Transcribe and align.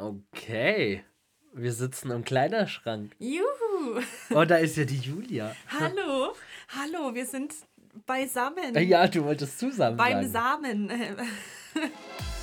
Okay. 0.00 1.04
Wir 1.52 1.72
sitzen 1.72 2.10
im 2.10 2.24
Kleiderschrank. 2.24 3.12
Juhu! 3.18 4.00
Oh, 4.30 4.44
da 4.44 4.56
ist 4.56 4.76
ja 4.76 4.84
die 4.84 4.98
Julia. 4.98 5.54
Hallo! 5.68 6.34
Hallo, 6.68 7.14
wir 7.14 7.26
sind 7.26 7.52
beisammen. 8.06 8.74
Ja, 8.88 9.06
du 9.06 9.24
wolltest 9.24 9.58
zusammen 9.58 9.98
Beim 9.98 10.26
sagen. 10.30 10.88
Samen. 10.88 11.16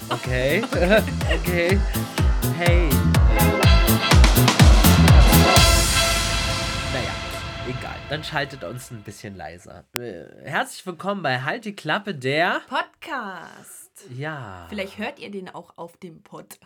Okay. 0.10 0.62
okay. 1.40 1.80
Hey. 2.58 2.90
Naja, 6.94 7.14
egal. 7.68 7.96
Dann 8.10 8.24
schaltet 8.24 8.64
uns 8.64 8.92
ein 8.92 9.02
bisschen 9.02 9.36
leiser. 9.36 9.86
Äh, 9.96 10.26
Herzlich 10.44 10.86
willkommen 10.86 11.24
bei 11.24 11.42
Halt 11.42 11.66
die 11.66 11.76
Klappe 11.76 12.14
der. 12.14 12.62
Podcast. 12.68 14.06
Ja. 14.16 14.68
Vielleicht 14.70 15.00
hört 15.00 15.20
ihr 15.20 15.32
den 15.32 15.50
auch 15.50 15.78
auf 15.78 15.98
dem 15.98 16.22
Pod. 16.22 16.60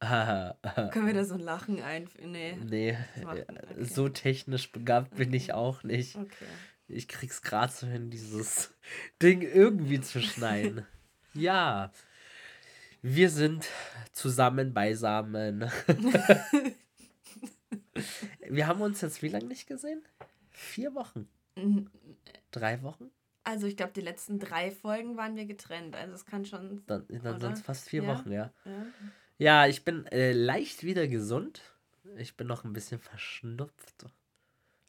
Können 0.00 1.06
wir 1.06 1.14
da 1.14 1.24
so 1.24 1.34
ein 1.34 1.40
Lachen 1.40 1.82
einfügen? 1.82 2.30
Nee. 2.30 2.56
nee, 2.64 2.90
äh, 2.90 3.24
okay. 3.24 3.44
so 3.80 4.08
technisch 4.08 4.70
begabt 4.70 5.16
bin 5.16 5.32
ich 5.32 5.52
auch 5.52 5.82
nicht. 5.82 6.16
Okay. 6.16 6.44
Ich 6.86 7.08
krieg's 7.08 7.42
gerade 7.42 7.72
so 7.72 7.86
hin, 7.86 8.10
dieses 8.10 8.74
Ding 9.22 9.42
irgendwie 9.42 10.00
zu 10.00 10.20
schneiden. 10.22 10.86
ja. 11.34 11.92
Wir 13.02 13.30
sind 13.30 13.68
zusammen 14.12 14.74
beisammen. 14.74 15.70
Wir 18.48 18.66
haben 18.66 18.80
uns 18.80 19.00
jetzt 19.00 19.22
wie 19.22 19.28
lange 19.28 19.46
nicht 19.46 19.66
gesehen? 19.66 20.02
Vier 20.50 20.94
Wochen. 20.94 21.28
Mhm. 21.56 21.90
Drei 22.50 22.82
Wochen? 22.82 23.10
Also 23.44 23.66
ich 23.66 23.76
glaube, 23.76 23.92
die 23.92 24.00
letzten 24.00 24.38
drei 24.38 24.70
Folgen 24.70 25.16
waren 25.16 25.36
wir 25.36 25.46
getrennt. 25.46 25.96
Also 25.96 26.14
es 26.14 26.26
kann 26.26 26.44
schon. 26.44 26.82
Dann, 26.86 27.06
dann 27.08 27.40
sind 27.40 27.52
es 27.52 27.60
fast 27.60 27.88
vier 27.88 28.02
Ja. 28.02 28.08
Wochen, 28.08 28.32
ja. 28.32 28.52
Ja. 28.64 28.86
Ja, 29.38 29.66
ich 29.66 29.84
bin 29.84 30.06
äh, 30.06 30.32
leicht 30.32 30.82
wieder 30.82 31.06
gesund. 31.06 31.62
Ich 32.16 32.36
bin 32.36 32.48
noch 32.48 32.64
ein 32.64 32.72
bisschen 32.72 32.98
verschnupft. 32.98 34.06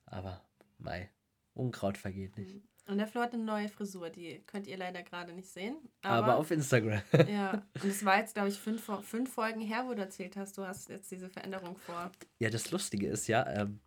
Aber, 0.05 0.44
mei, 0.80 1.11
Unkraut 1.53 1.97
vergeht 1.97 2.36
nicht. 2.36 2.61
Und 2.88 2.97
der 2.97 3.05
Flo 3.05 3.22
hat 3.22 3.36
eine 3.36 3.44
neue 3.44 3.70
Frisur, 3.70 4.09
die 4.09 4.42
könnt 4.47 4.66
ihr 4.66 4.75
leider 4.75 5.03
gerade 5.03 5.33
nicht 5.33 5.47
sehen. 5.47 5.77
Aber, 6.02 6.25
Aber, 6.25 6.38
auf 6.38 6.50
Instagram. 6.50 7.03
ja, 7.30 7.64
und 7.75 7.86
es 7.86 8.03
war 8.03 8.17
jetzt, 8.17 8.33
glaube 8.33 8.50
ich, 8.50 8.58
fünf, 8.58 8.89
fünf 9.03 9.31
Folgen 9.31 9.61
her, 9.61 9.86
wo 9.86 9.94
du 9.94 10.02
erzählt 10.02 10.36
hast, 10.36 10.58
du 10.58 10.66
hast 10.66 10.89
jetzt 10.89 11.11
diese 11.11 11.30
Veränderung 11.30 11.77
vor. 11.77 12.11
Ja, 12.39 12.50
das 12.50 12.72
Lustige 12.72 13.08
ist 13.08 13.27
ja, 13.27 13.47
ähm, 13.47 13.80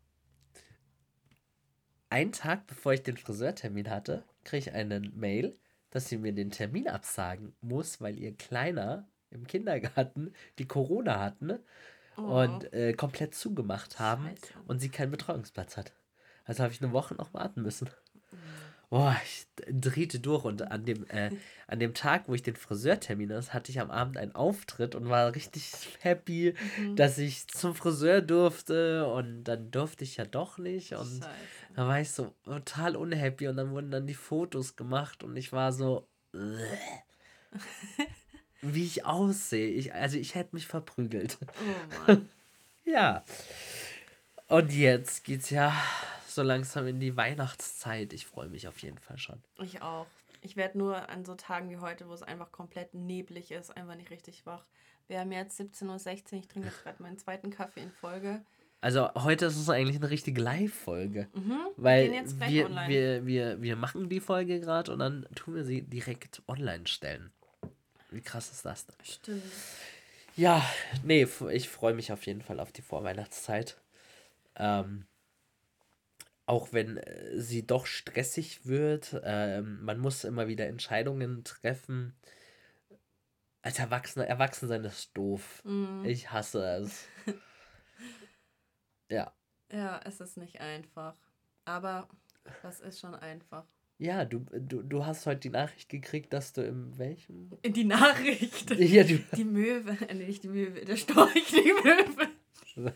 einen 2.11 2.31
Tag 2.31 2.69
bevor 2.69 2.93
ich 2.93 3.03
den 3.03 3.17
Friseurtermin 3.17 3.91
hatte, 3.91 4.25
kriege 4.45 4.69
ich 4.69 4.73
eine 4.73 5.01
Mail, 5.01 5.59
dass 5.91 6.09
sie 6.09 6.19
mir 6.19 6.33
den 6.33 6.53
Termin 6.53 6.87
absagen 6.87 7.57
muss, 7.61 8.01
weil 8.01 8.17
ihr 8.17 8.37
Kleiner 8.37 9.09
im 9.33 9.47
Kindergarten 9.47 10.33
die 10.59 10.67
Corona 10.69 11.19
hatten 11.21 11.59
und 12.17 12.73
äh, 12.73 12.93
komplett 12.93 13.35
zugemacht 13.35 13.99
haben 13.99 14.27
Oh. 14.27 14.37
Scheiße. 14.37 14.55
und 14.67 14.79
sie 14.81 14.89
keinen 14.91 15.11
Betreuungsplatz 15.11 15.77
hat. 15.77 15.93
Also 16.45 16.63
habe 16.63 16.73
ich 16.73 16.83
eine 16.83 16.93
Woche 16.93 17.15
noch 17.15 17.33
warten 17.35 17.63
müssen. 17.63 17.89
Mhm. 18.31 18.37
Boah, 18.91 19.17
ich 19.25 19.47
drehte 19.71 20.21
durch 20.21 20.45
und 20.45 20.71
an 20.71 20.85
dem, 20.85 21.07
äh, 21.09 21.31
an 21.67 21.79
dem 21.79 21.95
Tag, 21.95 22.29
wo 22.29 22.35
ich 22.35 22.43
den 22.43 22.57
Friseurtermin 22.57 23.33
hatte, 23.33 23.55
hatte 23.55 23.73
ich 23.73 23.81
am 23.81 23.91
Abend 23.91 24.19
einen 24.19 24.35
Auftritt 24.35 24.95
und 24.95 25.09
war 25.09 25.35
richtig 25.35 25.73
happy, 26.01 26.55
Mhm. 26.79 26.97
dass 26.97 27.17
ich 27.17 27.49
zum 27.49 27.75
Friseur 27.75 28.21
durfte 28.21 29.07
und 29.07 29.45
dann 29.45 29.71
durfte 29.71 30.05
ich 30.05 30.19
ja 30.19 30.27
doch 30.27 30.59
nicht 30.59 30.93
und 30.93 31.07
Scheiße. 31.25 31.29
da 31.75 31.87
war 31.89 32.01
ich 32.01 32.11
so 32.11 32.35
total 32.45 32.97
unhappy 32.97 33.49
und 33.49 33.57
dann 33.57 33.71
wurden 33.71 33.91
dann 33.91 34.07
die 34.07 34.13
Fotos 34.13 34.77
gemacht 34.77 35.25
und 35.25 35.37
ich 35.37 35.53
war 35.53 35.73
so, 35.73 36.07
wie 38.63 38.85
ich 38.85 39.05
aussehe. 39.05 39.69
Ich, 39.69 39.93
also 39.93 40.17
ich 40.17 40.35
hätte 40.35 40.55
mich 40.55 40.67
verprügelt. 40.67 41.39
Oh 41.41 42.07
Mann. 42.07 42.29
Ja. 42.85 43.25
Und 44.49 44.73
jetzt 44.73 45.23
geht's 45.23 45.51
ja 45.51 45.73
so 46.27 46.43
langsam 46.43 46.89
in 46.89 46.99
die 46.99 47.17
Weihnachtszeit. 47.17 48.13
Ich 48.13 48.27
freue 48.27 48.49
mich 48.49 48.67
auf 48.67 48.79
jeden 48.79 48.99
Fall 48.99 49.19
schon. 49.19 49.41
Ich 49.63 49.83
auch. 49.83 50.07
Ich 50.41 50.57
werde 50.57 50.79
nur 50.79 51.09
an 51.09 51.25
so 51.25 51.37
Tagen 51.37 51.71
wie 51.71 51.77
heute, 51.77 52.09
wo 52.09 52.13
es 52.13 52.25
einfach 52.25 52.51
komplett 52.51 52.93
neblig 52.93 53.53
ist, 53.53 53.75
einfach 53.77 53.95
nicht 53.95 54.11
richtig 54.11 54.45
wach. 54.47 54.65
Wir 55.07 55.21
haben 55.21 55.31
jetzt 55.31 55.61
17.16 55.61 55.87
Uhr, 55.87 56.39
ich 56.41 56.49
trinke 56.49 56.69
jetzt 56.69 56.83
gerade 56.83 57.01
meinen 57.03 57.19
zweiten 57.19 57.51
Kaffee 57.51 57.83
in 57.83 57.93
Folge. 57.93 58.43
Also 58.81 59.15
heute 59.15 59.47
ist 59.47 59.57
es 59.57 59.71
eigentlich 59.71 59.97
eine 59.97 60.11
richtige 60.11 60.41
Live-Folge. 60.41 61.29
Mhm. 61.35 61.59
Weil 61.77 62.07
gehen 62.07 62.15
jetzt 62.15 62.37
gleich 62.37 62.51
wir, 62.51 62.67
online. 62.67 62.89
wir, 62.89 63.27
wir, 63.27 63.63
wir 63.63 63.77
machen 63.77 64.09
die 64.09 64.19
Folge 64.19 64.59
gerade 64.59 64.93
und 64.93 64.99
dann 64.99 65.25
tun 65.37 65.55
wir 65.55 65.65
sie 65.65 65.83
direkt 65.83 66.43
online 66.49 66.89
stellen. 66.89 67.31
Wie 68.13 68.21
krass 68.21 68.51
ist 68.51 68.65
das 68.65 68.87
denn? 68.87 68.97
Stimmt. 69.05 69.43
Ja, 70.37 70.65
nee, 71.03 71.27
ich 71.51 71.69
freue 71.69 71.95
mich 71.95 72.13
auf 72.13 72.27
jeden 72.27 72.43
Fall 72.43 72.61
auf 72.61 72.73
die 72.73 72.83
Vorweihnachtszeit. 72.83 73.81
Ähm, 74.57 75.07
auch 76.47 76.73
wenn 76.73 76.97
äh, 76.97 77.41
sie 77.41 77.67
doch 77.67 77.87
stressig 77.87 78.67
wird, 78.67 79.21
ähm, 79.25 79.83
man 79.85 79.99
muss 79.99 80.25
immer 80.25 80.49
wieder 80.49 80.67
Entscheidungen 80.67 81.45
treffen. 81.45 82.15
Als 83.63 83.79
Erwachsener, 83.79 84.27
Erwachsensein 84.27 84.85
ist 84.85 85.17
doof. 85.17 85.63
Mhm. 85.65 86.05
Ich 86.05 86.31
hasse 86.31 86.65
es. 86.65 87.07
ja. 89.09 89.33
Ja, 89.71 90.01
es 90.05 90.21
ist 90.21 90.37
nicht 90.37 90.61
einfach. 90.61 91.15
Aber 91.65 92.09
das 92.63 92.81
ist 92.81 93.01
schon 93.01 93.15
einfach. 93.15 93.65
Ja, 94.03 94.25
du, 94.25 94.41
du, 94.51 94.83
du 94.83 95.07
hast 95.07 95.27
heute 95.27 95.39
die 95.43 95.51
Nachricht 95.51 95.89
gekriegt, 95.89 96.33
dass 96.33 96.53
du 96.53 96.61
im 96.63 96.99
welchem? 96.99 97.51
Die 97.65 97.85
Nachricht. 97.85 98.69
Ja, 98.77 99.05
du, 99.05 99.19
Die 99.37 99.45
Möwe, 99.45 99.97
äh, 100.09 100.15
nicht 100.15 100.43
die 100.43 100.49
Möwe, 100.49 100.85
der 100.85 100.97
Storch, 100.97 101.33
die 101.53 101.73
Möwe. 101.73 102.93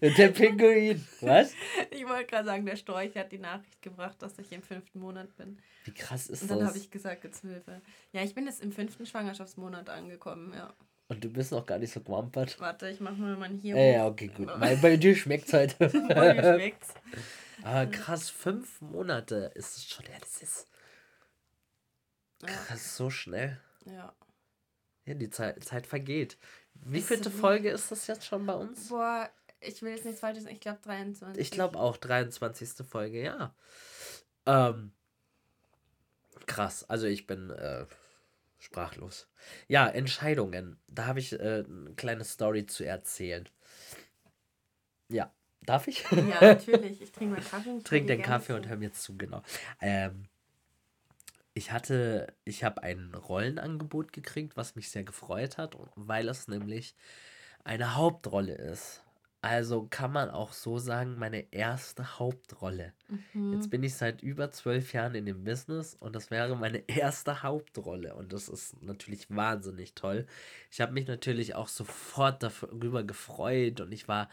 der 0.00 0.28
Pinguin. 0.30 1.06
Was? 1.20 1.52
Ich 1.92 2.04
wollte 2.08 2.26
gerade 2.26 2.46
sagen, 2.46 2.66
der 2.66 2.74
Storch 2.74 3.14
hat 3.16 3.30
die 3.30 3.38
Nachricht 3.38 3.80
gebracht, 3.82 4.20
dass 4.20 4.36
ich 4.40 4.50
im 4.50 4.62
fünften 4.62 4.98
Monat 4.98 5.36
bin. 5.36 5.58
Wie 5.84 5.92
krass 5.92 6.26
ist 6.26 6.42
Und 6.42 6.50
dann 6.50 6.58
das? 6.58 6.68
habe 6.70 6.78
ich 6.78 6.90
gesagt, 6.90 7.22
jetzt 7.22 7.44
Möwe. 7.44 7.80
Ja, 8.10 8.24
ich 8.24 8.34
bin 8.34 8.46
jetzt 8.46 8.60
im 8.60 8.72
fünften 8.72 9.06
Schwangerschaftsmonat 9.06 9.88
angekommen, 9.88 10.52
ja. 10.54 10.74
Und 11.08 11.24
du 11.24 11.30
bist 11.30 11.52
noch 11.52 11.64
gar 11.64 11.78
nicht 11.78 11.92
so 11.92 12.00
gewampert. 12.00 12.60
Warte, 12.60 12.88
ich 12.90 13.00
mache 13.00 13.14
mal 13.14 13.36
mein 13.36 13.56
hier 13.58 13.74
Ja, 13.76 13.82
ja, 13.92 14.06
okay, 14.06 14.28
gut. 14.28 14.46
Weil 14.60 14.76
bei 14.76 14.96
dir 14.98 15.16
schmeckt's 15.16 15.52
halt. 15.54 15.72
Voll 15.78 15.88
geschmeckt's. 16.34 16.92
Aber 17.62 17.90
krass, 17.90 18.28
fünf 18.28 18.80
Monate 18.82 19.50
ist 19.54 19.76
es 19.78 19.86
schon. 19.88 20.04
Ja, 20.04 20.18
das 20.20 20.42
ist 20.42 20.66
Ja, 22.42 22.48
krass, 22.48 22.96
so 22.96 23.08
schnell. 23.10 23.58
ja. 23.86 24.12
Ja, 25.06 25.14
die 25.14 25.30
Zeit, 25.30 25.64
Zeit 25.64 25.86
vergeht. 25.86 26.36
Wie 26.74 27.00
so- 27.00 27.30
Folge 27.30 27.70
ist 27.70 27.90
das 27.90 28.06
jetzt 28.06 28.26
schon 28.26 28.44
bei 28.44 28.52
uns? 28.52 28.88
Boah, 28.88 29.30
ich 29.60 29.80
will 29.80 29.92
jetzt 29.92 30.04
nichts 30.04 30.20
Falsches 30.20 30.42
sagen, 30.44 30.54
ich 30.54 30.60
glaube 30.60 30.80
23. 30.84 31.40
Ich 31.40 31.50
glaube 31.50 31.78
auch 31.78 31.96
23. 31.96 32.86
Folge, 32.86 33.22
ja. 33.22 33.54
Ähm, 34.44 34.92
krass, 36.46 36.84
also 36.90 37.06
ich 37.06 37.26
bin 37.26 37.48
äh, 37.48 37.86
sprachlos. 38.58 39.28
Ja, 39.66 39.88
Entscheidungen. 39.88 40.78
Da 40.88 41.06
habe 41.06 41.20
ich 41.20 41.32
äh, 41.32 41.64
eine 41.66 41.94
kleine 41.96 42.24
Story 42.24 42.66
zu 42.66 42.84
erzählen. 42.84 43.48
Ja, 45.08 45.32
darf 45.62 45.86
ich? 45.88 46.04
Ja, 46.10 46.40
natürlich. 46.40 47.00
Ich 47.00 47.12
trinke 47.12 47.34
meinen 47.34 47.48
Kaffee. 47.48 47.70
und 47.70 47.86
Trink 47.86 48.06
den 48.06 48.22
Kaffee 48.22 48.52
und 48.54 48.68
hör 48.68 48.76
mir 48.76 48.92
zu, 48.92 49.16
genau. 49.16 49.42
Ähm, 49.80 50.26
ich 51.54 51.72
hatte, 51.72 52.32
ich 52.44 52.62
habe 52.62 52.82
ein 52.82 53.14
Rollenangebot 53.14 54.12
gekriegt, 54.12 54.56
was 54.56 54.76
mich 54.76 54.90
sehr 54.90 55.04
gefreut 55.04 55.58
hat, 55.58 55.76
weil 55.96 56.28
es 56.28 56.46
nämlich 56.46 56.94
eine 57.64 57.96
Hauptrolle 57.96 58.54
ist. 58.54 59.02
Also 59.40 59.86
kann 59.88 60.12
man 60.12 60.30
auch 60.30 60.52
so 60.52 60.78
sagen, 60.78 61.16
meine 61.16 61.52
erste 61.52 62.18
Hauptrolle. 62.18 62.92
Mhm. 63.32 63.52
Jetzt 63.52 63.70
bin 63.70 63.84
ich 63.84 63.94
seit 63.94 64.20
über 64.20 64.50
zwölf 64.50 64.92
Jahren 64.92 65.14
in 65.14 65.26
dem 65.26 65.44
Business 65.44 65.94
und 65.94 66.16
das 66.16 66.32
wäre 66.32 66.56
meine 66.56 66.78
erste 66.88 67.42
Hauptrolle. 67.42 68.16
Und 68.16 68.32
das 68.32 68.48
ist 68.48 68.82
natürlich 68.82 69.30
wahnsinnig 69.30 69.94
toll. 69.94 70.26
Ich 70.72 70.80
habe 70.80 70.92
mich 70.92 71.06
natürlich 71.06 71.54
auch 71.54 71.68
sofort 71.68 72.42
darüber 72.42 73.04
gefreut 73.04 73.80
und 73.80 73.92
ich 73.92 74.08
war 74.08 74.28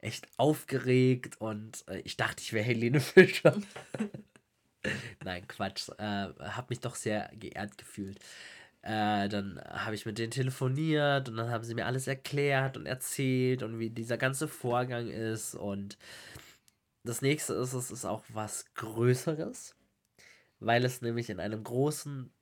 echt 0.00 0.28
aufgeregt 0.36 1.40
und 1.40 1.84
äh, 1.88 2.00
ich 2.00 2.16
dachte, 2.18 2.42
ich 2.42 2.52
wäre 2.52 2.64
Helene 2.64 3.00
Fischer. 3.00 3.56
Nein, 5.24 5.46
Quatsch. 5.48 5.88
Äh, 5.98 6.02
habe 6.02 6.66
mich 6.68 6.80
doch 6.80 6.96
sehr 6.96 7.30
geehrt 7.34 7.78
gefühlt. 7.78 8.18
Äh, 8.82 9.28
dann 9.28 9.60
habe 9.68 9.94
ich 9.94 10.06
mit 10.06 10.18
denen 10.18 10.30
telefoniert 10.30 11.28
und 11.28 11.36
dann 11.36 11.50
haben 11.50 11.64
sie 11.64 11.74
mir 11.74 11.86
alles 11.86 12.06
erklärt 12.06 12.76
und 12.76 12.86
erzählt 12.86 13.62
und 13.62 13.78
wie 13.78 13.90
dieser 13.90 14.16
ganze 14.16 14.48
Vorgang 14.48 15.08
ist. 15.08 15.54
Und 15.54 15.98
das 17.04 17.20
nächste 17.20 17.54
ist, 17.54 17.74
es 17.74 17.90
ist 17.90 18.04
auch 18.06 18.24
was 18.28 18.72
Größeres, 18.74 19.74
weil 20.60 20.84
es 20.84 21.02
nämlich 21.02 21.28
in 21.30 21.40
einem 21.40 21.62
großen, 21.62 22.32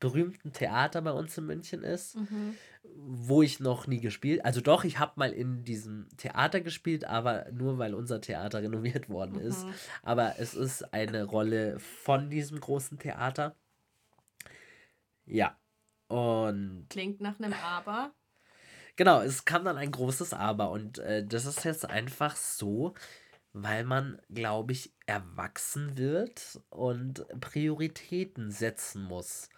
berühmten 0.00 0.52
Theater 0.54 1.02
bei 1.02 1.12
uns 1.12 1.36
in 1.36 1.44
München 1.44 1.82
ist, 1.84 2.16
Mhm. 2.16 2.56
wo 2.94 3.42
ich 3.42 3.60
noch 3.60 3.86
nie 3.86 4.00
gespielt. 4.00 4.42
Also 4.46 4.62
doch, 4.62 4.84
ich 4.84 4.98
habe 4.98 5.12
mal 5.16 5.30
in 5.30 5.62
diesem 5.62 6.08
Theater 6.16 6.62
gespielt, 6.62 7.04
aber 7.04 7.46
nur 7.52 7.76
weil 7.76 7.94
unser 7.94 8.20
Theater 8.22 8.62
renoviert 8.62 9.10
worden 9.10 9.38
ist. 9.38 9.66
Mhm. 9.66 9.74
Aber 10.02 10.36
es 10.38 10.54
ist 10.54 10.94
eine 10.94 11.24
Rolle 11.24 11.78
von 11.78 12.30
diesem 12.30 12.58
großen 12.60 12.98
Theater. 12.98 13.54
Ja. 15.26 15.56
Und 16.08 16.86
Klingt 16.90 17.20
nach 17.20 17.38
einem 17.38 17.52
Aber. 17.54 18.12
genau, 18.96 19.20
es 19.22 19.44
kam 19.44 19.64
dann 19.64 19.76
ein 19.78 19.90
großes 19.92 20.32
Aber 20.34 20.70
und 20.70 20.98
äh, 20.98 21.24
das 21.26 21.46
ist 21.46 21.64
jetzt 21.64 21.88
einfach 21.88 22.36
so, 22.36 22.94
weil 23.52 23.84
man, 23.84 24.20
glaube 24.30 24.72
ich, 24.72 24.92
erwachsen 25.06 25.96
wird 25.98 26.60
und 26.70 27.26
Prioritäten 27.40 28.50
setzen 28.50 29.02
muss. 29.04 29.48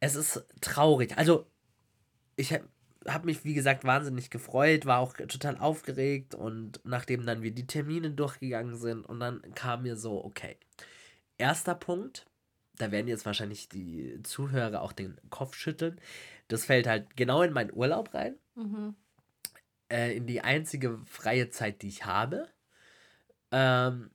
Es 0.00 0.14
ist 0.14 0.44
traurig. 0.60 1.16
Also, 1.16 1.46
ich 2.36 2.52
habe 2.52 2.68
hab 3.06 3.24
mich, 3.24 3.44
wie 3.44 3.54
gesagt, 3.54 3.84
wahnsinnig 3.84 4.30
gefreut, 4.30 4.86
war 4.86 5.00
auch 5.00 5.14
total 5.14 5.58
aufgeregt 5.58 6.34
und 6.34 6.80
nachdem 6.84 7.24
dann 7.26 7.42
wir 7.42 7.52
die 7.52 7.66
Termine 7.66 8.10
durchgegangen 8.10 8.76
sind 8.76 9.06
und 9.06 9.20
dann 9.20 9.42
kam 9.54 9.82
mir 9.82 9.96
so, 9.96 10.24
okay, 10.24 10.58
erster 11.38 11.74
Punkt, 11.74 12.26
da 12.78 12.90
werden 12.90 13.08
jetzt 13.08 13.26
wahrscheinlich 13.26 13.68
die 13.68 14.20
Zuhörer 14.22 14.82
auch 14.82 14.92
den 14.92 15.16
Kopf 15.30 15.56
schütteln. 15.56 16.00
Das 16.48 16.64
fällt 16.64 16.86
halt 16.86 17.16
genau 17.16 17.42
in 17.42 17.52
meinen 17.52 17.72
Urlaub 17.72 18.14
rein. 18.14 18.36
Mhm. 18.54 18.94
Äh, 19.90 20.16
in 20.16 20.26
die 20.26 20.40
einzige 20.40 20.98
freie 21.06 21.50
Zeit, 21.50 21.82
die 21.82 21.88
ich 21.88 22.04
habe. 22.04 22.48
Ähm, 23.52 24.10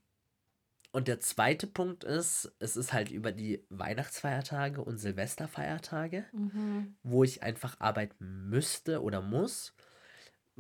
und 0.91 1.07
der 1.07 1.21
zweite 1.21 1.67
Punkt 1.67 2.03
ist, 2.03 2.53
es 2.59 2.75
ist 2.75 2.91
halt 2.91 3.11
über 3.11 3.31
die 3.31 3.65
Weihnachtsfeiertage 3.69 4.83
und 4.83 4.97
Silvesterfeiertage, 4.97 6.25
mhm. 6.33 6.97
wo 7.01 7.23
ich 7.23 7.43
einfach 7.43 7.79
arbeiten 7.79 8.49
müsste 8.49 9.01
oder 9.01 9.21
muss. 9.21 9.73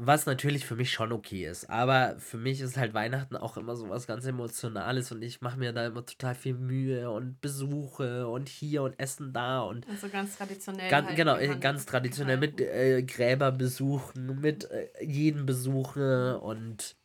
Was 0.03 0.25
natürlich 0.25 0.65
für 0.65 0.75
mich 0.75 0.91
schon 0.91 1.11
okay 1.11 1.45
ist. 1.45 1.69
Aber 1.69 2.15
für 2.17 2.37
mich 2.37 2.59
ist 2.59 2.75
halt 2.75 2.95
Weihnachten 2.95 3.35
auch 3.35 3.55
immer 3.55 3.75
so 3.75 3.87
was 3.87 4.07
ganz 4.07 4.25
Emotionales 4.25 5.11
und 5.11 5.21
ich 5.21 5.41
mache 5.41 5.59
mir 5.59 5.73
da 5.73 5.85
immer 5.85 6.03
total 6.03 6.33
viel 6.33 6.55
Mühe 6.55 7.11
und 7.11 7.39
Besuche 7.39 8.27
und 8.27 8.49
hier 8.49 8.81
und 8.81 8.99
Essen 8.99 9.31
da 9.31 9.61
und. 9.61 9.87
Also 9.87 10.09
ganz 10.09 10.37
traditionell. 10.37 10.89
Ganz, 10.89 11.09
halt 11.09 11.17
genau, 11.17 11.37
ganz 11.59 11.85
traditionell 11.85 12.37
mit 12.37 12.59
äh, 12.59 13.03
Gräberbesuchen, 13.03 14.41
mit 14.41 14.71
äh, 14.71 14.89
jeden 15.03 15.45
Besuche 15.45 16.39
und 16.39 16.95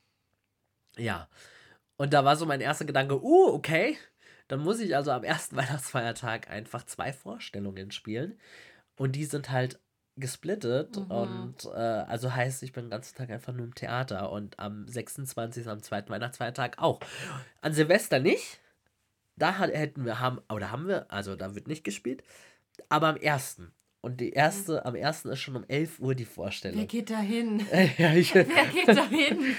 ja. 0.96 1.28
Und 1.98 2.14
da 2.14 2.24
war 2.24 2.36
so 2.36 2.46
mein 2.46 2.62
erster 2.62 2.86
Gedanke, 2.86 3.22
uh, 3.22 3.52
okay. 3.52 3.98
Dann 4.48 4.60
muss 4.60 4.80
ich 4.80 4.96
also 4.96 5.10
am 5.10 5.22
ersten 5.22 5.56
Weihnachtsfeiertag 5.56 6.48
einfach 6.48 6.86
zwei 6.86 7.12
Vorstellungen 7.12 7.90
spielen. 7.90 8.38
Und 8.96 9.16
die 9.16 9.26
sind 9.26 9.50
halt 9.50 9.78
gesplittet 10.16 10.96
mhm. 10.96 11.10
und 11.10 11.64
äh, 11.66 11.78
also 11.78 12.34
heißt, 12.34 12.62
ich 12.62 12.72
bin 12.72 12.86
den 12.86 12.90
ganzen 12.90 13.16
Tag 13.16 13.30
einfach 13.30 13.52
nur 13.52 13.66
im 13.66 13.74
Theater 13.74 14.32
und 14.32 14.58
am 14.58 14.88
26. 14.88 15.68
am 15.68 15.82
zweiten 15.82 16.10
Weihnachtsfeiertag 16.10 16.78
auch. 16.78 17.00
An 17.60 17.72
Silvester 17.72 18.18
nicht. 18.18 18.60
Da 19.36 19.58
hätten 19.58 20.06
wir, 20.06 20.18
haben, 20.18 20.40
oder 20.50 20.70
haben 20.70 20.88
wir, 20.88 21.12
also 21.12 21.36
da 21.36 21.54
wird 21.54 21.68
nicht 21.68 21.84
gespielt, 21.84 22.22
aber 22.88 23.08
am 23.08 23.16
ersten. 23.16 23.72
Und 24.00 24.20
die 24.20 24.30
erste, 24.30 24.86
am 24.86 24.94
ersten 24.94 25.28
ist 25.28 25.40
schon 25.40 25.56
um 25.56 25.64
11 25.68 25.98
Uhr 25.98 26.14
die 26.14 26.24
Vorstellung. 26.24 26.78
Wer 26.78 26.86
geht 26.86 27.10
da 27.10 27.20
hin? 27.20 27.66
ja, 27.98 28.14
ich, 28.14 28.34
Wer 28.34 28.44
geht 28.44 28.88
da 28.88 29.06
hin? 29.08 29.56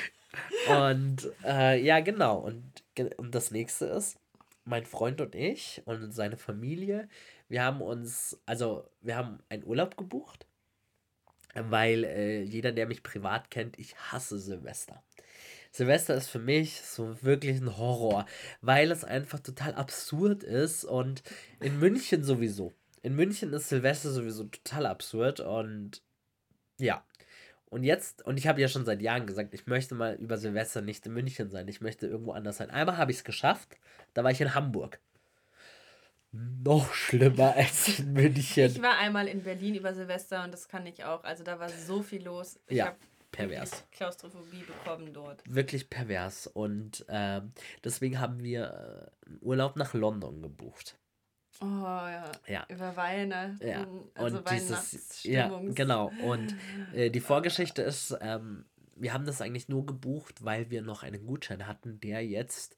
und 0.69 1.31
äh, 1.43 1.79
ja, 1.79 1.99
genau. 1.99 2.39
Und, 2.39 2.63
und 3.17 3.35
das 3.35 3.51
nächste 3.51 3.85
ist, 3.85 4.17
mein 4.67 4.85
Freund 4.85 5.21
und 5.21 5.35
ich 5.35 5.81
und 5.85 6.11
seine 6.11 6.37
Familie, 6.37 7.07
wir 7.49 7.63
haben 7.63 7.81
uns, 7.81 8.39
also 8.45 8.89
wir 9.01 9.15
haben 9.15 9.39
einen 9.49 9.63
Urlaub 9.63 9.97
gebucht, 9.97 10.45
weil 11.53 12.03
äh, 12.03 12.41
jeder, 12.43 12.71
der 12.71 12.87
mich 12.87 13.03
privat 13.03 13.49
kennt, 13.49 13.79
ich 13.79 13.95
hasse 13.95 14.39
Silvester. 14.39 15.03
Silvester 15.71 16.15
ist 16.15 16.29
für 16.29 16.39
mich 16.39 16.81
so 16.81 17.21
wirklich 17.21 17.57
ein 17.61 17.77
Horror, 17.77 18.25
weil 18.61 18.91
es 18.91 19.03
einfach 19.03 19.39
total 19.39 19.75
absurd 19.75 20.43
ist 20.43 20.85
und 20.85 21.23
in 21.59 21.79
München 21.79 22.23
sowieso. 22.23 22.73
In 23.03 23.15
München 23.15 23.53
ist 23.53 23.69
Silvester 23.69 24.11
sowieso 24.11 24.45
total 24.45 24.85
absurd 24.85 25.39
und 25.39 26.01
ja, 26.79 27.03
und 27.69 27.83
jetzt, 27.83 28.25
und 28.25 28.37
ich 28.37 28.47
habe 28.47 28.61
ja 28.61 28.69
schon 28.69 28.85
seit 28.85 29.01
Jahren 29.01 29.27
gesagt, 29.27 29.53
ich 29.53 29.67
möchte 29.67 29.93
mal 29.93 30.15
über 30.15 30.37
Silvester 30.37 30.81
nicht 30.81 31.05
in 31.05 31.13
München 31.13 31.49
sein. 31.49 31.67
Ich 31.67 31.81
möchte 31.81 32.07
irgendwo 32.07 32.31
anders 32.31 32.57
sein. 32.57 32.69
Einmal 32.69 32.97
habe 32.97 33.11
ich 33.11 33.17
es 33.17 33.23
geschafft. 33.25 33.77
Da 34.13 34.23
war 34.23 34.31
ich 34.31 34.39
in 34.39 34.55
Hamburg. 34.55 34.99
Noch 36.63 36.93
schlimmer 36.93 37.55
als 37.55 37.99
in 37.99 38.13
München. 38.13 38.65
Ich 38.65 38.81
war 38.81 38.97
einmal 38.97 39.27
in 39.27 39.43
Berlin 39.43 39.75
über 39.75 39.93
Silvester 39.93 40.43
und 40.43 40.53
das 40.53 40.67
kann 40.67 40.85
ich 40.85 41.03
auch. 41.03 41.23
Also 41.23 41.43
da 41.43 41.59
war 41.59 41.69
so 41.69 42.03
viel 42.03 42.23
los. 42.23 42.59
Ich 42.67 42.77
ja, 42.77 42.95
pervers. 43.31 43.85
Klaustrophobie 43.91 44.63
bekommen 44.63 45.13
dort. 45.13 45.41
Wirklich 45.47 45.89
pervers. 45.89 46.47
Und 46.47 47.05
äh, 47.07 47.41
deswegen 47.83 48.19
haben 48.19 48.43
wir 48.43 49.11
äh, 49.25 49.27
einen 49.27 49.39
Urlaub 49.41 49.75
nach 49.75 49.93
London 49.93 50.41
gebucht. 50.41 50.97
Oh 51.61 51.65
ja. 51.65 52.31
ja. 52.47 52.65
Über 52.69 52.95
Weihnachten. 52.95 53.67
Ja. 53.67 53.87
Also 54.13 54.37
und 54.37 54.51
dieses, 54.51 55.23
ja, 55.23 55.59
genau. 55.73 56.11
Und 56.23 56.55
äh, 56.93 57.09
die 57.09 57.19
Vorgeschichte 57.21 57.81
ist, 57.81 58.15
ähm, 58.21 58.65
wir 58.95 59.13
haben 59.13 59.25
das 59.25 59.41
eigentlich 59.41 59.69
nur 59.69 59.85
gebucht, 59.85 60.43
weil 60.43 60.69
wir 60.69 60.81
noch 60.81 61.03
einen 61.03 61.25
Gutschein 61.25 61.67
hatten, 61.67 61.99
der 61.99 62.25
jetzt 62.25 62.77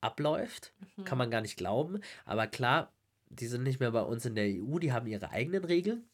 abläuft. 0.00 0.72
Mhm. 0.96 1.04
Kann 1.04 1.18
man 1.18 1.30
gar 1.30 1.40
nicht 1.40 1.56
glauben. 1.56 2.00
Aber 2.24 2.46
klar, 2.46 2.92
die 3.30 3.46
sind 3.46 3.62
nicht 3.62 3.80
mehr 3.80 3.90
bei 3.90 4.02
uns 4.02 4.24
in 4.24 4.34
der 4.34 4.46
EU, 4.46 4.78
die 4.78 4.92
haben 4.92 5.06
ihre 5.06 5.30
eigenen 5.30 5.64
Regeln. 5.64 6.04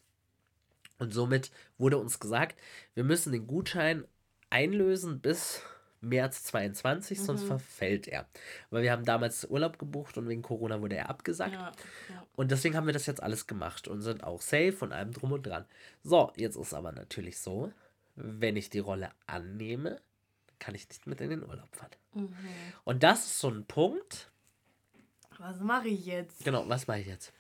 Und 0.99 1.13
somit 1.13 1.51
wurde 1.79 1.99
uns 1.99 2.21
gesagt, 2.21 2.61
wir 2.95 3.05
müssen 3.05 3.33
den 3.33 3.47
Gutschein 3.47 4.05
einlösen 4.51 5.21
bis 5.21 5.63
März 6.01 6.45
22, 6.45 7.19
mhm. 7.19 7.25
sonst 7.25 7.45
verfällt 7.45 8.07
er. 8.07 8.27
Weil 8.71 8.83
wir 8.83 8.93
haben 8.93 9.05
damals 9.05 9.45
Urlaub 9.45 9.79
gebucht 9.79 10.17
und 10.19 10.29
wegen 10.29 10.43
Corona 10.43 10.81
wurde 10.81 10.97
er 10.97 11.11
abgesagt. 11.11 11.55
Ja, 11.55 11.73
ja. 12.11 12.27
Und 12.37 12.51
deswegen 12.51 12.77
haben 12.77 12.87
wir 12.87 12.93
das 12.93 13.07
jetzt 13.07 13.23
alles 13.23 13.47
gemacht 13.47 13.89
und 13.89 14.03
sind 14.03 14.23
auch 14.23 14.41
safe 14.41 14.77
und 14.81 14.93
allem 14.93 15.13
drum 15.13 15.33
und 15.33 15.47
dran. 15.47 15.65
So, 16.03 16.33
jetzt 16.37 16.57
ist 16.57 16.75
aber 16.75 16.93
natürlich 16.93 17.39
so, 17.39 17.73
wenn 18.17 18.57
ich 18.57 18.71
die 18.71 18.79
Rolle 18.79 19.11
annehme, 19.27 20.01
kann 20.59 20.75
ich 20.75 20.89
nicht 20.89 21.07
mit 21.07 21.21
in 21.21 21.31
den 21.31 21.43
Urlaub 21.43 21.75
fahren. 21.75 21.91
Mhm. 22.15 22.37
Und 22.85 23.03
das 23.03 23.25
ist 23.25 23.41
so 23.41 23.49
ein 23.49 23.67
Punkt. 23.67 24.31
Was 25.39 25.61
mache 25.61 25.89
ich 25.89 26.07
jetzt? 26.07 26.45
Genau, 26.45 26.69
was 26.69 26.87
mache 26.87 27.01
ich 27.01 27.07
jetzt? 27.07 27.33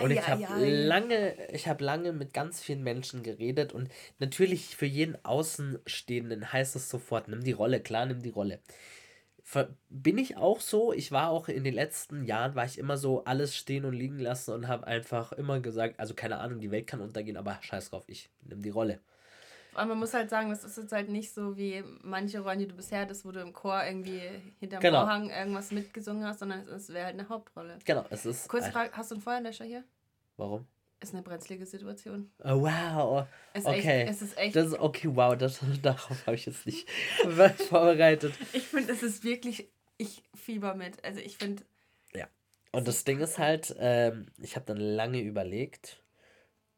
Und 0.00 0.12
ich 0.12 0.26
habe 0.26 0.44
lange, 0.66 1.34
ich 1.50 1.66
habe 1.66 1.82
lange 1.82 2.12
mit 2.12 2.32
ganz 2.32 2.60
vielen 2.60 2.82
Menschen 2.82 3.22
geredet 3.22 3.72
und 3.72 3.90
natürlich 4.18 4.76
für 4.76 4.86
jeden 4.86 5.22
Außenstehenden 5.24 6.52
heißt 6.52 6.76
es 6.76 6.88
sofort, 6.88 7.28
nimm 7.28 7.42
die 7.42 7.52
Rolle, 7.52 7.80
klar, 7.80 8.06
nimm 8.06 8.22
die 8.22 8.30
Rolle. 8.30 8.60
Bin 9.88 10.16
ich 10.16 10.36
auch 10.36 10.60
so, 10.60 10.92
ich 10.92 11.10
war 11.10 11.30
auch 11.30 11.48
in 11.48 11.64
den 11.64 11.74
letzten 11.74 12.24
Jahren, 12.24 12.54
war 12.54 12.64
ich 12.64 12.78
immer 12.78 12.96
so 12.96 13.24
alles 13.24 13.56
stehen 13.56 13.84
und 13.84 13.94
liegen 13.94 14.20
lassen 14.20 14.54
und 14.54 14.68
habe 14.68 14.86
einfach 14.86 15.32
immer 15.32 15.58
gesagt, 15.58 15.98
also 15.98 16.14
keine 16.14 16.38
Ahnung, 16.38 16.60
die 16.60 16.70
Welt 16.70 16.86
kann 16.86 17.00
untergehen, 17.00 17.36
aber 17.36 17.58
scheiß 17.60 17.90
drauf, 17.90 18.04
ich 18.06 18.30
nimm 18.42 18.62
die 18.62 18.70
Rolle. 18.70 19.00
Aber 19.74 19.86
man 19.86 19.98
muss 19.98 20.14
halt 20.14 20.30
sagen, 20.30 20.50
das 20.50 20.64
ist 20.64 20.76
jetzt 20.76 20.92
halt 20.92 21.08
nicht 21.08 21.32
so 21.32 21.56
wie 21.56 21.82
manche 22.02 22.40
Rollen, 22.40 22.58
die 22.58 22.66
du 22.66 22.74
bisher 22.74 23.00
hattest, 23.00 23.24
wo 23.24 23.32
du 23.32 23.40
im 23.40 23.52
Chor 23.52 23.84
irgendwie 23.84 24.20
hinterm 24.58 24.80
genau. 24.80 25.00
Vorhang 25.00 25.30
irgendwas 25.30 25.70
mitgesungen 25.70 26.24
hast, 26.24 26.40
sondern 26.40 26.66
es 26.68 26.88
wäre 26.88 27.06
halt 27.06 27.18
eine 27.18 27.28
Hauptrolle. 27.28 27.78
Genau, 27.84 28.04
es 28.10 28.26
ist. 28.26 28.48
Kurz 28.48 28.68
Frage, 28.68 28.90
hast 28.92 29.10
du 29.10 29.16
einen 29.16 29.22
Feuerlöscher 29.22 29.64
hier? 29.64 29.84
Warum? 30.36 30.66
Ist 31.02 31.14
eine 31.14 31.22
brenzlige 31.22 31.64
Situation. 31.64 32.30
Oh, 32.44 32.60
wow. 32.62 33.26
Es 33.54 33.64
okay. 33.64 34.02
Echt, 34.02 34.10
es 34.10 34.22
ist 34.22 34.36
echt. 34.36 34.54
Das 34.54 34.66
ist 34.66 34.78
okay, 34.78 35.08
wow, 35.10 35.36
das, 35.36 35.60
darauf 35.82 36.26
habe 36.26 36.34
ich 36.34 36.44
jetzt 36.44 36.66
nicht 36.66 36.88
vorbereitet. 37.68 38.34
Ich 38.52 38.64
finde, 38.64 38.92
es 38.92 39.02
ist 39.02 39.24
wirklich. 39.24 39.70
Ich 39.96 40.22
fieber 40.34 40.74
mit. 40.74 41.02
Also 41.04 41.20
ich 41.20 41.36
finde. 41.36 41.62
Ja. 42.14 42.26
Und 42.72 42.86
das 42.86 43.04
Ding 43.04 43.20
ist 43.20 43.38
halt, 43.38 43.74
ähm, 43.78 44.26
ich 44.38 44.56
habe 44.56 44.66
dann 44.66 44.76
lange 44.76 45.20
überlegt 45.20 46.02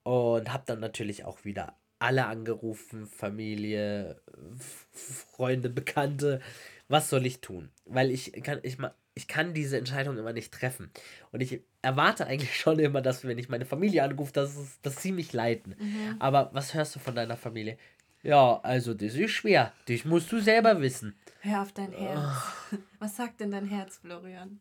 und 0.04 0.52
habe 0.52 0.64
dann 0.66 0.80
natürlich 0.80 1.24
auch 1.24 1.44
wieder 1.44 1.76
alle 2.02 2.26
angerufen, 2.26 3.06
Familie, 3.06 4.20
Freunde, 4.90 5.70
Bekannte. 5.70 6.40
Was 6.88 7.08
soll 7.08 7.24
ich 7.26 7.40
tun? 7.40 7.70
Weil 7.86 8.10
ich 8.10 8.32
kann, 8.42 8.58
ich, 8.62 8.76
ich 9.14 9.28
kann 9.28 9.54
diese 9.54 9.78
Entscheidung 9.78 10.18
immer 10.18 10.32
nicht 10.32 10.52
treffen. 10.52 10.90
Und 11.30 11.40
ich 11.40 11.62
erwarte 11.80 12.26
eigentlich 12.26 12.56
schon 12.60 12.78
immer, 12.78 13.00
dass, 13.00 13.24
wenn 13.24 13.38
ich 13.38 13.48
meine 13.48 13.64
Familie 13.64 14.02
anrufe, 14.02 14.32
dass, 14.32 14.80
dass 14.82 15.00
sie 15.00 15.12
mich 15.12 15.32
leiten. 15.32 15.76
Mhm. 15.78 16.16
Aber 16.18 16.50
was 16.52 16.74
hörst 16.74 16.96
du 16.96 16.98
von 16.98 17.14
deiner 17.14 17.36
Familie? 17.36 17.78
Ja, 18.22 18.60
also 18.62 18.94
das 18.94 19.14
ist 19.14 19.30
schwer. 19.32 19.72
Das 19.86 20.04
musst 20.04 20.30
du 20.30 20.40
selber 20.40 20.80
wissen. 20.80 21.16
Hör 21.40 21.62
auf 21.62 21.72
dein 21.72 21.92
Herz. 21.92 22.20
Oh. 22.72 22.76
Was 23.00 23.16
sagt 23.16 23.40
denn 23.40 23.50
dein 23.50 23.66
Herz, 23.66 23.98
Florian? 23.98 24.60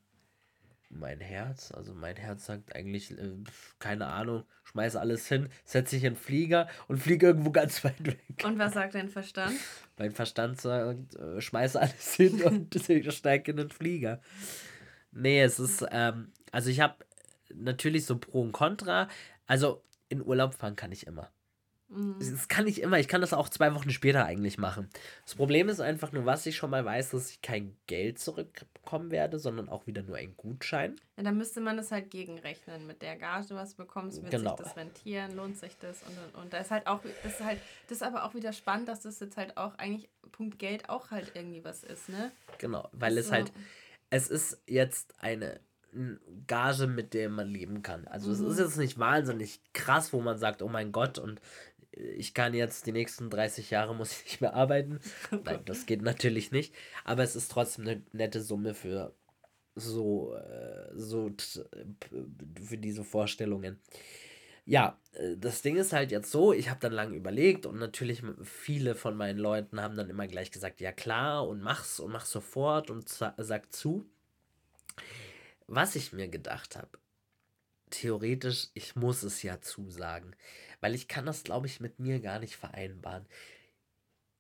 Mein 0.94 1.22
Herz, 1.22 1.72
also 1.72 1.94
mein 1.94 2.18
Herz 2.18 2.46
sagt 2.46 2.76
eigentlich, 2.76 3.12
äh, 3.12 3.38
keine 3.80 4.08
Ahnung, 4.08 4.44
schmeiß 4.66 4.98
alles 4.98 5.28
hin, 5.28 5.48
setze 5.64 5.96
dich 5.96 6.04
in 6.04 6.14
den 6.14 6.20
Flieger 6.20 6.68
und 6.88 6.98
fliege 6.98 7.28
irgendwo 7.28 7.52
ganz 7.52 7.84
weit 7.84 8.06
weg. 8.06 8.20
Und 8.44 8.60
was 8.60 8.74
sagt 8.74 8.96
dein 8.96 9.10
Verstand? 9.10 9.54
Mein 9.98 10.12
Verstand 10.12 10.60
sagt, 10.60 11.16
äh, 11.16 11.40
schmeiß 11.40 11.78
alles 11.78 12.14
hin 12.16 12.42
und 12.44 12.76
steige 13.14 13.52
in 13.52 13.58
den 13.58 13.70
Flieger. 13.70 14.22
Nee, 15.12 15.42
es 15.42 15.60
ist, 15.60 15.86
ähm, 15.92 16.32
also 16.52 16.70
ich 16.70 16.82
habe 16.82 16.96
natürlich 17.54 18.06
so 18.06 18.18
Pro 18.18 18.42
und 18.42 18.52
Contra. 18.52 19.08
Also 19.48 19.84
in 20.10 20.22
Urlaub 20.22 20.54
fahren 20.54 20.76
kann 20.76 20.92
ich 20.92 21.08
immer. 21.08 21.32
Mhm. 21.94 22.16
Das 22.20 22.48
kann 22.48 22.68
ich 22.68 22.82
immer, 22.82 23.00
ich 23.00 23.08
kann 23.10 23.20
das 23.22 23.34
auch 23.34 23.50
zwei 23.50 23.76
Wochen 23.76 23.90
später 23.90 24.26
eigentlich 24.26 24.58
machen. 24.58 24.90
Das 25.26 25.36
Problem 25.36 25.68
ist 25.68 25.82
einfach 25.82 26.12
nur, 26.14 26.26
was 26.26 26.46
ich 26.46 26.56
schon 26.56 26.70
mal 26.70 26.86
weiß, 26.86 27.10
dass 27.12 27.30
ich 27.30 27.42
kein 27.42 27.76
Geld 27.88 28.18
zurückbekommen 28.18 29.12
werde, 29.12 29.40
sondern 29.40 29.68
auch 29.68 29.88
wieder 29.88 30.02
nur 30.02 30.16
ein 30.16 30.36
Gutschein. 30.38 30.96
Ja, 31.18 31.24
dann 31.24 31.38
müsste 31.38 31.60
man 31.60 31.76
das 31.76 31.92
halt 31.92 32.10
gegenrechnen. 32.10 32.88
Mit 32.88 33.02
der 33.02 33.18
Gage, 33.18 33.54
was 33.56 33.72
du 33.72 33.78
bekommst, 33.84 34.22
wird 34.22 34.32
Genau. 34.32 34.56
sich 34.56 34.66
das 34.66 34.78
rentieren, 34.78 35.36
lohnt 35.36 35.58
sich 35.58 35.76
das 35.80 36.02
und 36.04 36.18
und 36.18 36.42
und. 36.44 36.54
Da 36.54 36.60
ist 36.60 36.72
halt 36.72 36.88
auch, 36.88 37.02
das 37.24 37.34
ist 37.34 37.44
halt, 37.44 37.60
das 37.90 37.98
ist 37.98 38.04
aber 38.04 38.24
auch 38.24 38.34
wieder 38.36 38.54
spannend, 38.54 38.88
dass 38.88 39.02
das 39.02 39.20
jetzt 39.20 39.36
halt 39.36 39.58
auch 39.58 39.76
eigentlich 39.76 40.08
Punkt 40.32 40.60
Geld 40.60 40.88
auch 40.88 41.12
halt 41.12 41.32
irgendwie 41.36 41.64
was 41.66 41.84
ist, 41.84 42.08
ne? 42.08 42.32
Genau, 42.58 42.88
weil 42.94 43.18
es 43.18 43.28
So. 43.28 43.34
halt, 43.34 43.52
es 44.10 44.30
ist 44.30 44.62
jetzt 44.66 45.14
eine 45.20 45.60
Gage, 46.48 46.88
mit 46.88 47.14
der 47.14 47.28
man 47.30 47.50
leben 47.50 47.82
kann. 47.82 48.08
Also 48.08 48.32
es 48.32 48.40
ist 48.40 48.60
jetzt 48.60 48.78
nicht 48.78 48.98
wahnsinnig 48.98 49.60
krass, 49.74 50.14
wo 50.14 50.22
man 50.22 50.38
sagt, 50.38 50.62
oh 50.62 50.70
mein 50.70 50.94
Gott, 50.94 51.20
und 51.20 51.42
ich 51.92 52.34
kann 52.34 52.54
jetzt 52.54 52.88
die 52.88 52.92
nächsten 52.92 53.30
30 53.30 53.70
Jahre 53.70 53.96
muss 53.96 54.12
ich 54.14 54.24
nicht 54.26 54.42
mehr 54.42 54.54
arbeiten. 54.54 55.00
Nein, 55.44 55.62
das 55.66 55.86
geht 55.86 56.02
natürlich 56.02 56.52
nicht. 56.52 56.74
Aber 57.04 57.24
es 57.24 57.36
ist 57.36 57.52
trotzdem 57.52 57.88
eine 57.88 58.02
nette 58.14 58.42
Summe 58.42 58.74
für 58.74 59.14
so, 59.76 60.36
äh, 60.36 60.90
so 60.94 61.30
p- 61.30 62.26
für 62.64 62.78
diese 62.78 63.04
Vorstellungen. 63.04 63.80
Ja, 64.66 65.00
äh, 65.14 65.36
das 65.38 65.62
Ding 65.62 65.76
ist 65.78 65.94
halt 65.94 66.12
jetzt 66.12 66.32
so, 66.32 66.54
ich 66.54 66.70
habe 66.70 66.80
dann 66.80 66.94
lange 66.94 67.16
überlegt 67.16 67.66
und 67.66 67.78
natürlich 67.78 68.22
viele 68.44 68.96
von 68.96 69.16
meinen 69.18 69.40
Leuten 69.40 69.82
haben 69.82 69.96
dann 69.96 70.10
immer 70.10 70.28
gleich 70.28 70.52
gesagt, 70.52 70.82
ja 70.82 70.92
klar 70.92 71.48
und 71.48 71.62
mach's 71.62 72.00
und 72.00 72.12
mach's 72.12 72.32
sofort 72.32 72.90
und 72.90 73.10
sag 73.10 73.74
zu. 73.74 74.06
Was 75.68 75.96
ich 75.96 76.14
mir 76.14 76.28
gedacht 76.28 76.76
habe, 76.76 77.00
theoretisch, 77.90 78.70
ich 78.74 78.96
muss 78.96 79.24
es 79.24 79.44
ja 79.44 79.62
zusagen, 79.62 80.36
weil 80.82 80.96
ich 80.96 81.08
kann 81.08 81.26
das, 81.26 81.44
glaube 81.44 81.68
ich, 81.68 81.80
mit 81.80 82.00
mir 82.00 82.20
gar 82.20 82.40
nicht 82.40 82.56
vereinbaren. 82.58 83.26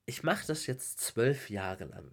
Ich 0.06 0.24
mache 0.24 0.46
das 0.48 0.68
jetzt 0.68 1.00
zwölf 1.00 1.50
Jahre 1.50 1.86
lang 1.86 2.12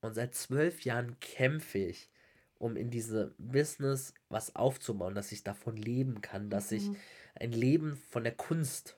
und 0.00 0.14
seit 0.14 0.34
zwölf 0.34 0.82
Jahren 0.84 1.18
kämpfe 1.20 1.78
ich, 1.78 2.10
um 2.58 2.76
in 2.76 2.90
diese 2.90 3.34
Business 3.38 4.14
was 4.28 4.56
aufzubauen, 4.56 5.14
dass 5.14 5.32
ich 5.32 5.42
davon 5.44 5.76
leben 5.76 6.20
kann, 6.22 6.48
dass 6.50 6.72
ich 6.72 6.84
Mhm. 6.88 6.96
ein 7.34 7.52
Leben 7.52 7.96
von 7.96 8.24
der 8.24 8.34
Kunst 8.34 8.96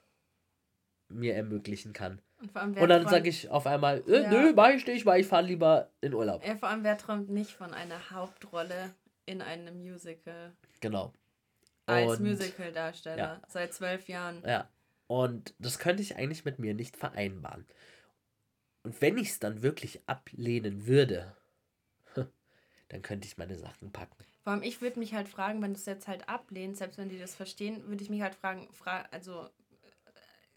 mir 1.08 1.34
ermöglichen 1.34 1.92
kann. 1.92 2.20
Und 2.54 2.66
Und 2.82 2.88
dann 2.88 3.08
sage 3.08 3.28
ich 3.28 3.48
auf 3.48 3.66
einmal, 3.66 4.02
äh, 4.08 4.22
Ja. 4.22 4.30
nö, 4.30 4.52
mach 4.54 4.70
ich 4.70 4.86
nicht, 4.86 5.06
weil 5.06 5.20
ich 5.20 5.26
fahre 5.26 5.46
lieber 5.46 5.90
in 6.00 6.14
Urlaub. 6.14 6.44
Ja, 6.46 6.56
vor 6.56 6.68
allem, 6.68 6.84
wer 6.84 6.98
träumt 6.98 7.30
nicht 7.30 7.52
von 7.52 7.72
einer 7.72 8.10
Hauptrolle 8.10 8.94
in 9.24 9.40
einem 9.40 9.80
Musical 9.80 10.52
Genau. 10.80 11.12
Als 11.86 12.20
Musical-Darsteller 12.20 13.16
ja. 13.16 13.42
seit 13.48 13.74
zwölf 13.74 14.08
Jahren? 14.08 14.42
Ja. 14.46 14.68
Und 15.06 15.54
das 15.58 15.78
könnte 15.78 16.02
ich 16.02 16.16
eigentlich 16.16 16.44
mit 16.44 16.58
mir 16.58 16.74
nicht 16.74 16.96
vereinbaren. 16.96 17.66
Und 18.82 19.00
wenn 19.00 19.18
ich 19.18 19.30
es 19.30 19.38
dann 19.38 19.62
wirklich 19.62 20.00
ablehnen 20.06 20.86
würde, 20.86 21.36
dann 22.88 23.02
könnte 23.02 23.26
ich 23.26 23.36
meine 23.36 23.56
Sachen 23.56 23.92
packen. 23.92 24.24
Vor 24.42 24.52
allem, 24.52 24.62
ich 24.62 24.80
würde 24.80 24.98
mich 24.98 25.14
halt 25.14 25.28
fragen, 25.28 25.60
wenn 25.62 25.74
du 25.74 25.78
es 25.78 25.86
jetzt 25.86 26.06
halt 26.06 26.28
ablehnst, 26.28 26.78
selbst 26.78 26.98
wenn 26.98 27.08
die 27.08 27.18
das 27.18 27.34
verstehen, 27.34 27.86
würde 27.88 28.02
ich 28.02 28.10
mich 28.10 28.22
halt 28.22 28.34
fragen, 28.34 28.68
fra 28.72 29.02
also 29.10 29.48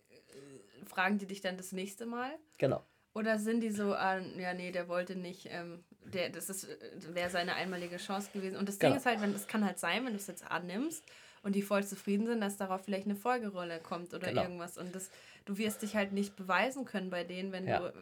äh, 0.09 0.85
fragen 0.85 1.17
die 1.17 1.25
dich 1.25 1.41
dann 1.41 1.57
das 1.57 1.71
nächste 1.71 2.05
Mal? 2.05 2.37
Genau. 2.59 2.85
Oder 3.19 3.37
sind 3.37 3.59
die 3.61 3.69
so, 3.71 3.93
ah, 3.93 4.19
ja, 4.37 4.53
nee, 4.53 4.71
der 4.71 4.87
wollte 4.87 5.15
nicht, 5.17 5.47
ähm, 5.51 5.83
der, 6.05 6.29
das 6.29 6.49
ist, 6.49 6.67
wäre 7.13 7.29
seine 7.29 7.53
einmalige 7.55 7.97
Chance 7.97 8.29
gewesen. 8.33 8.55
Und 8.55 8.69
das 8.69 8.77
Ding 8.79 8.89
Genau. 8.89 8.97
ist 8.99 9.05
halt, 9.05 9.21
wenn 9.21 9.33
es 9.33 9.45
kann 9.47 9.65
halt 9.65 9.77
sein, 9.77 10.05
wenn 10.05 10.13
du 10.13 10.19
es 10.19 10.27
jetzt 10.27 10.49
annimmst 10.49 11.03
und 11.43 11.53
die 11.55 11.61
voll 11.61 11.83
zufrieden 11.85 12.25
sind, 12.27 12.39
dass 12.39 12.55
darauf 12.55 12.81
vielleicht 12.85 13.05
eine 13.05 13.15
Folgerolle 13.17 13.79
kommt 13.79 14.13
oder 14.13 14.29
Genau. 14.29 14.43
irgendwas. 14.43 14.77
Und 14.77 14.95
das, 14.95 15.11
du 15.45 15.57
wirst 15.57 15.81
dich 15.81 15.95
halt 15.95 16.13
nicht 16.13 16.35
beweisen 16.37 16.85
können 16.85 17.09
bei 17.09 17.23
denen, 17.25 17.51
wenn 17.51 17.67
Ja. 17.67 17.79
du, 17.79 17.93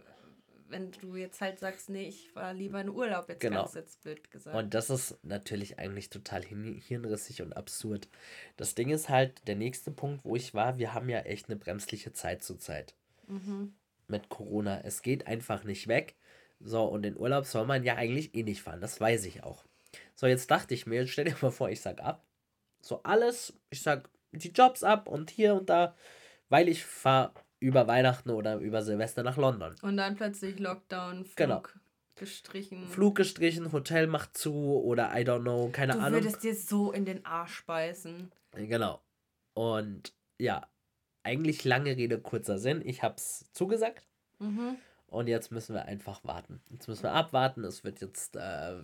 wenn 0.69 0.91
du 0.91 1.15
jetzt 1.15 1.39
halt 1.41 1.57
sagst, 1.59 1.89
nee, 1.89 2.07
ich 2.09 2.35
war 2.35 2.53
lieber 2.53 2.79
in 2.81 2.89
Urlaub, 2.89 3.27
jetzt 3.29 3.39
Genau. 3.39 3.61
ganz 3.63 3.73
jetzt 3.73 4.03
blöd 4.03 4.29
gesagt. 4.29 4.55
Und 4.55 4.73
das 4.73 4.89
ist 4.89 5.17
natürlich 5.23 5.79
eigentlich 5.79 6.09
total 6.11 6.43
hin- 6.43 6.75
hirnrissig 6.85 7.41
und 7.41 7.53
absurd. 7.53 8.07
Das 8.57 8.75
Ding 8.75 8.89
ist 8.89 9.07
halt, 9.09 9.47
der 9.47 9.55
nächste 9.55 9.91
Punkt, 9.91 10.25
wo 10.25 10.35
ich 10.35 10.53
war, 10.53 10.77
wir 10.77 10.93
haben 10.93 11.09
ja 11.09 11.19
echt 11.21 11.47
eine 11.49 11.55
bremsliche 11.57 12.11
Zeit 12.13 12.43
zurzeit. 12.43 12.93
mhm. 13.27 13.73
Mit 14.07 14.29
Corona. 14.29 14.81
Es 14.83 15.01
geht 15.01 15.27
einfach 15.27 15.63
nicht 15.63 15.87
weg. 15.87 16.15
So, 16.59 16.83
und 16.85 17.05
in 17.05 17.17
Urlaub 17.17 17.45
soll 17.45 17.65
man 17.65 17.83
ja 17.83 17.95
eigentlich 17.95 18.33
eh 18.35 18.43
nicht 18.43 18.61
fahren. 18.63 18.81
Das 18.81 18.99
weiß 18.99 19.25
ich 19.25 19.43
auch. 19.43 19.63
So, 20.15 20.25
jetzt 20.27 20.49
dachte 20.49 20.73
ich 20.73 20.85
mir, 20.87 21.05
stell 21.07 21.25
dir 21.25 21.35
mal 21.41 21.51
vor, 21.51 21.69
ich 21.69 21.81
sag 21.81 22.01
ab. 22.01 22.23
So 22.81 23.01
alles, 23.03 23.53
ich 23.69 23.81
sag 23.81 24.09
die 24.31 24.49
Jobs 24.51 24.83
ab 24.83 25.07
und 25.07 25.29
hier 25.29 25.53
und 25.55 25.69
da, 25.69 25.95
weil 26.49 26.67
ich 26.69 26.83
fahre 26.85 27.33
über 27.59 27.87
Weihnachten 27.87 28.29
oder 28.29 28.57
über 28.57 28.81
Silvester 28.83 29.23
nach 29.23 29.37
London. 29.37 29.75
Und 29.81 29.97
dann 29.97 30.15
plötzlich 30.15 30.59
Lockdown, 30.59 31.25
Flug 31.25 31.35
Genau. 31.35 31.63
gestrichen. 32.15 32.87
Flug 32.87 33.15
gestrichen, 33.15 33.71
Hotel 33.71 34.07
macht 34.07 34.37
zu 34.37 34.53
oder 34.81 35.11
I 35.15 35.23
don't 35.23 35.41
know, 35.41 35.69
keine 35.71 35.93
Du 35.93 35.99
Ahnung. 35.99 36.13
würdest 36.23 36.43
dir 36.43 36.55
so 36.55 36.91
in 36.91 37.05
den 37.05 37.25
Arsch 37.25 37.65
beißen. 37.65 38.31
Genau. 38.53 39.01
Und 39.53 40.13
ja, 40.39 40.67
eigentlich 41.27 41.63
lange 41.65 41.95
Rede, 41.97 42.19
kurzer 42.19 42.57
Sinn. 42.57 42.81
Ich 42.85 43.03
hab's 43.03 43.45
zugesagt. 43.51 44.07
Mhm. 44.39 44.77
Und 45.07 45.27
jetzt 45.27 45.51
müssen 45.51 45.75
wir 45.75 45.85
einfach 45.85 46.23
warten. 46.23 46.61
Jetzt 46.69 46.87
müssen 46.87 47.03
wir 47.03 47.13
abwarten. 47.13 47.63
Es 47.63 47.83
wird 47.83 48.01
jetzt. 48.01 48.35
Äh, 48.35 48.75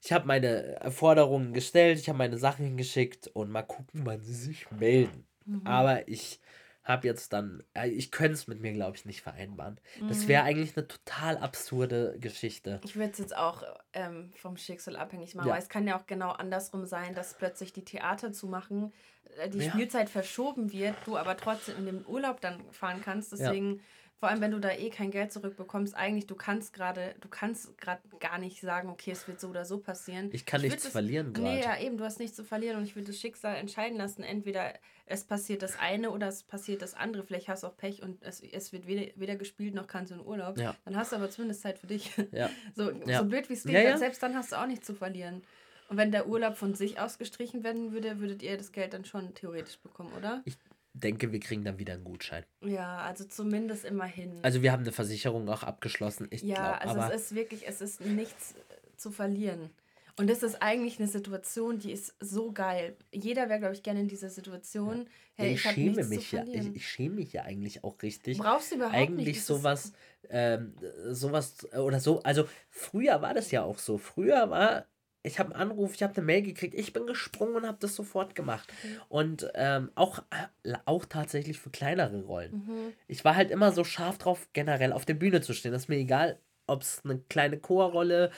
ich 0.00 0.12
habe 0.12 0.26
meine 0.26 0.78
Forderungen 0.90 1.52
gestellt, 1.52 1.98
ich 1.98 2.08
habe 2.08 2.18
meine 2.18 2.38
Sachen 2.38 2.64
hingeschickt 2.64 3.26
und 3.28 3.50
mal 3.50 3.62
gucken, 3.62 4.02
wann 4.04 4.22
sie 4.22 4.34
sich 4.34 4.70
melden. 4.70 5.26
Mhm. 5.44 5.66
Aber 5.66 6.06
ich 6.06 6.40
habe 6.88 7.06
jetzt 7.06 7.32
dann. 7.32 7.62
Äh, 7.74 7.88
ich 7.90 8.10
könnte 8.10 8.32
es 8.32 8.48
mit 8.48 8.60
mir, 8.60 8.72
glaube 8.72 8.96
ich, 8.96 9.04
nicht 9.04 9.20
vereinbaren. 9.20 9.78
Das 10.08 10.24
Mhm. 10.24 10.28
wäre 10.28 10.42
eigentlich 10.44 10.76
eine 10.76 10.88
total 10.88 11.36
absurde 11.38 12.16
Geschichte. 12.18 12.80
Ich 12.84 12.96
würde 12.96 13.12
es 13.12 13.18
jetzt 13.18 13.36
auch 13.36 13.62
ähm, 13.92 14.32
vom 14.36 14.56
Schicksal 14.56 14.96
abhängig 14.96 15.34
machen, 15.34 15.46
Ja. 15.48 15.52
weil 15.54 15.62
es 15.62 15.68
kann 15.68 15.86
ja 15.86 15.96
auch 15.98 16.06
genau 16.06 16.30
andersrum 16.30 16.86
sein, 16.86 17.14
dass 17.14 17.34
plötzlich 17.34 17.72
die 17.72 17.84
Theater 17.84 18.32
zumachen, 18.32 18.92
äh, 19.38 19.48
die 19.48 19.58
Ja. 19.58 19.70
Spielzeit 19.70 20.08
verschoben 20.10 20.72
wird, 20.72 20.94
du 21.04 21.16
aber 21.16 21.36
trotzdem 21.36 21.76
in 21.78 21.86
den 21.86 22.06
Urlaub 22.06 22.40
dann 22.40 22.60
fahren 22.72 23.02
kannst. 23.04 23.32
Deswegen, 23.32 23.80
vor 24.20 24.28
allem 24.28 24.40
wenn 24.40 24.50
du 24.50 24.58
da 24.58 24.70
eh 24.72 24.90
kein 24.90 25.10
Geld 25.10 25.32
zurückbekommst, 25.32 25.94
eigentlich 25.94 26.26
du 26.26 26.34
kannst 26.34 26.72
gerade, 26.72 27.14
du 27.20 27.28
kannst 27.28 27.78
gerade 27.78 28.00
gar 28.20 28.38
nicht 28.38 28.60
sagen, 28.60 28.88
okay, 28.88 29.12
es 29.12 29.26
wird 29.28 29.40
so 29.40 29.48
oder 29.48 29.64
so 29.64 29.78
passieren. 29.78 30.30
Ich 30.32 30.44
kann 30.44 30.60
würd 30.62 30.70
nichts 30.72 30.84
das- 30.84 30.92
verlieren 30.92 31.28
Nee, 31.32 31.60
gerade. 31.60 31.60
ja, 31.60 31.78
eben, 31.80 31.96
du 31.98 32.04
hast 32.04 32.18
nichts 32.18 32.36
zu 32.36 32.44
verlieren 32.44 32.76
und 32.78 32.84
ich 32.84 32.96
würde 32.96 33.06
das 33.08 33.18
Schicksal 33.20 33.56
entscheiden 33.56 33.96
lassen. 33.96 34.22
Entweder 34.24 34.74
es 35.06 35.24
passiert 35.24 35.62
das 35.62 35.78
eine 35.78 36.10
oder 36.10 36.28
es 36.28 36.42
passiert 36.42 36.82
das 36.82 36.94
andere. 36.94 37.22
Vielleicht 37.22 37.48
hast 37.48 37.62
du 37.62 37.68
auch 37.68 37.76
Pech 37.76 38.02
und 38.02 38.22
es, 38.22 38.40
es 38.42 38.72
wird 38.72 38.86
weder, 38.86 39.10
weder 39.16 39.36
gespielt 39.36 39.74
noch 39.74 39.86
kannst 39.86 40.10
du 40.10 40.16
in 40.16 40.20
Urlaub. 40.26 40.58
Ja. 40.58 40.74
Dann 40.84 40.96
hast 40.96 41.12
du 41.12 41.16
aber 41.16 41.30
zumindest 41.30 41.62
Zeit 41.62 41.78
für 41.78 41.86
dich. 41.86 42.10
Ja. 42.32 42.50
So, 42.74 42.90
Ja. 43.06 43.20
so 43.20 43.24
blöd 43.24 43.48
wie 43.48 43.54
es 43.54 43.62
klingt, 43.62 43.78
ja. 43.84 43.96
selbst 43.96 44.22
dann 44.22 44.34
hast 44.36 44.52
du 44.52 44.56
auch 44.56 44.66
nichts 44.66 44.86
zu 44.86 44.94
verlieren. 44.94 45.42
Und 45.88 45.96
wenn 45.96 46.12
der 46.12 46.28
Urlaub 46.28 46.56
von 46.58 46.74
sich 46.74 47.00
aus 47.00 47.16
gestrichen 47.16 47.64
werden 47.64 47.92
würde, 47.92 48.20
würdet 48.20 48.42
ihr 48.42 48.58
das 48.58 48.72
Geld 48.72 48.92
dann 48.92 49.06
schon 49.06 49.32
theoretisch 49.34 49.78
bekommen, 49.78 50.12
oder? 50.18 50.42
Ich 50.44 50.58
denke, 51.00 51.32
wir 51.32 51.40
kriegen 51.40 51.64
dann 51.64 51.78
wieder 51.78 51.94
einen 51.94 52.04
Gutschein. 52.04 52.44
Ja, 52.64 52.98
also 52.98 53.24
zumindest 53.24 53.84
immerhin. 53.84 54.38
Also 54.42 54.62
wir 54.62 54.72
haben 54.72 54.82
eine 54.82 54.92
Versicherung 54.92 55.48
auch 55.48 55.62
abgeschlossen. 55.62 56.28
Ich 56.30 56.42
ja, 56.42 56.54
glaube, 56.54 56.80
also 56.82 57.00
aber 57.00 57.14
es 57.14 57.22
ist 57.22 57.34
wirklich, 57.34 57.66
es 57.68 57.80
ist 57.80 58.00
nichts 58.00 58.52
äh, 58.52 58.96
zu 58.96 59.10
verlieren. 59.10 59.70
Und 60.18 60.28
das 60.28 60.42
ist 60.42 60.60
eigentlich 60.62 60.98
eine 60.98 61.06
Situation, 61.06 61.78
die 61.78 61.92
ist 61.92 62.16
so 62.18 62.50
geil. 62.50 62.96
Jeder 63.12 63.48
wäre, 63.48 63.60
glaube 63.60 63.74
ich, 63.74 63.84
gerne 63.84 64.00
in 64.00 64.08
dieser 64.08 64.30
Situation. 64.30 65.04
Ja, 65.04 65.44
Hey, 65.44 65.54
ich, 65.54 65.64
ich, 65.64 65.70
schäme 65.70 66.04
mich 66.04 66.32
ja. 66.32 66.42
Ich, 66.52 66.74
ich 66.74 66.88
schäme 66.88 67.14
mich 67.14 67.32
ja 67.32 67.42
eigentlich 67.42 67.84
auch 67.84 68.02
richtig. 68.02 68.38
Brauchst 68.38 68.72
du 68.72 68.76
überhaupt 68.76 68.94
nicht. 68.94 69.08
eigentlich 69.10 69.36
ist- 69.36 69.46
sowas, 69.46 69.92
ähm, 70.28 70.74
sowas 71.10 71.68
äh, 71.70 71.78
oder 71.78 72.00
so. 72.00 72.20
Also 72.24 72.48
früher 72.68 73.22
war 73.22 73.34
das 73.34 73.52
ja 73.52 73.62
auch 73.62 73.78
so. 73.78 73.96
Früher 73.98 74.50
war, 74.50 74.86
ich 75.28 75.38
habe 75.38 75.54
einen 75.54 75.70
Anruf, 75.70 75.94
ich 75.94 76.02
habe 76.02 76.14
eine 76.16 76.24
Mail 76.26 76.42
gekriegt, 76.42 76.74
ich 76.74 76.92
bin 76.92 77.06
gesprungen 77.06 77.54
und 77.56 77.66
habe 77.66 77.78
das 77.80 77.94
sofort 77.94 78.34
gemacht. 78.34 78.72
Und 79.08 79.48
ähm, 79.54 79.90
auch, 79.94 80.18
äh, 80.64 80.74
auch 80.84 81.04
tatsächlich 81.04 81.58
für 81.58 81.70
kleinere 81.70 82.22
Rollen. 82.24 82.52
Mhm. 82.66 82.92
Ich 83.06 83.24
war 83.24 83.36
halt 83.36 83.50
immer 83.50 83.70
so 83.72 83.84
scharf 83.84 84.18
drauf, 84.18 84.48
generell 84.52 84.92
auf 84.92 85.04
der 85.04 85.14
Bühne 85.14 85.40
zu 85.40 85.52
stehen. 85.54 85.72
Das 85.72 85.82
ist 85.82 85.88
mir 85.88 85.96
egal, 85.96 86.38
ob 86.66 86.82
es 86.82 87.00
eine 87.04 87.18
kleine 87.28 87.58
Chorrolle, 87.58 88.30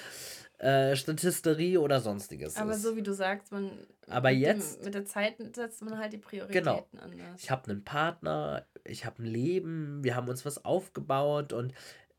äh, 0.59 0.94
Statisterie 0.94 1.78
oder 1.78 2.00
sonstiges 2.00 2.56
Aber 2.56 2.73
ist. 2.73 2.82
so 2.82 2.94
wie 2.94 3.02
du 3.02 3.12
sagst, 3.14 3.50
man. 3.50 3.70
Aber 4.09 4.30
mit 4.30 4.40
jetzt- 4.40 4.78
Dem, 4.80 4.85
mit 4.85 4.94
der 4.94 5.04
Zeit 5.06 5.37
setzt 5.56 5.82
man 5.82 5.99
halt 5.99 6.12
die 6.12 6.18
Prioritäten 6.18 6.99
anders. 6.99 7.42
Ich 7.42 7.50
habe 7.50 7.70
einen 7.70 7.82
Partner, 7.82 8.66
ich 8.85 9.06
habe 9.06 9.23
ein 9.23 9.26
Leben, 9.26 10.04
wir 10.04 10.14
haben 10.16 10.28
uns 10.28 10.44
was 10.44 10.64
aufgebaut 10.64 11.52
und 11.52 11.73